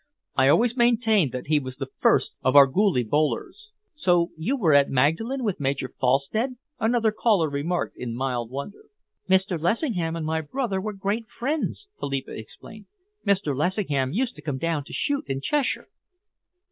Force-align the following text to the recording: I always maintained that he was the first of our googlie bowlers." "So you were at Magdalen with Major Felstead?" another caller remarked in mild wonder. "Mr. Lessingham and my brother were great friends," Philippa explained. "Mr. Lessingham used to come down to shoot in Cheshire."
I 0.35 0.47
always 0.47 0.75
maintained 0.75 1.31
that 1.33 1.45
he 1.45 1.59
was 1.59 1.75
the 1.75 1.91
first 1.99 2.31
of 2.41 2.55
our 2.55 2.65
googlie 2.67 3.07
bowlers." 3.07 3.69
"So 3.95 4.31
you 4.35 4.57
were 4.57 4.73
at 4.73 4.89
Magdalen 4.89 5.43
with 5.43 5.59
Major 5.59 5.93
Felstead?" 6.01 6.55
another 6.79 7.11
caller 7.11 7.47
remarked 7.47 7.97
in 7.97 8.15
mild 8.15 8.49
wonder. 8.49 8.85
"Mr. 9.29 9.61
Lessingham 9.61 10.15
and 10.15 10.25
my 10.25 10.41
brother 10.41 10.81
were 10.81 10.93
great 10.93 11.27
friends," 11.27 11.85
Philippa 11.99 12.31
explained. 12.35 12.87
"Mr. 13.27 13.55
Lessingham 13.55 14.11
used 14.11 14.33
to 14.37 14.41
come 14.41 14.57
down 14.57 14.83
to 14.85 14.91
shoot 14.91 15.25
in 15.27 15.39
Cheshire." 15.39 15.87